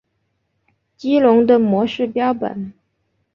[0.97, 2.73] 激龙的模式标本。